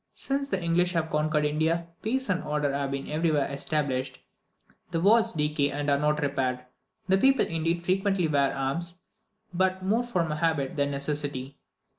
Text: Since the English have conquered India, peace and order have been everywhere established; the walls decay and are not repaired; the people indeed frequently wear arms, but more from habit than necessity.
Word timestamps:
Since 0.15 0.49
the 0.49 0.59
English 0.59 0.93
have 0.93 1.11
conquered 1.11 1.45
India, 1.45 1.85
peace 2.01 2.27
and 2.29 2.43
order 2.43 2.73
have 2.73 2.89
been 2.89 3.07
everywhere 3.07 3.45
established; 3.51 4.19
the 4.89 4.99
walls 4.99 5.31
decay 5.33 5.69
and 5.69 5.91
are 5.91 5.99
not 5.99 6.23
repaired; 6.23 6.65
the 7.07 7.19
people 7.19 7.45
indeed 7.45 7.83
frequently 7.85 8.27
wear 8.27 8.51
arms, 8.51 9.03
but 9.53 9.85
more 9.85 10.01
from 10.01 10.31
habit 10.31 10.75
than 10.75 10.89
necessity. 10.89 11.59